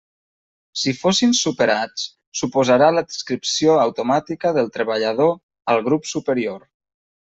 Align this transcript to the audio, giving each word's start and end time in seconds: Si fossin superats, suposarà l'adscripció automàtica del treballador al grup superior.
Si 0.83 0.93
fossin 1.01 1.35
superats, 1.39 2.07
suposarà 2.41 2.87
l'adscripció 2.95 3.75
automàtica 3.83 4.55
del 4.59 4.73
treballador 4.79 5.33
al 5.75 5.85
grup 5.91 6.11
superior. 6.15 6.67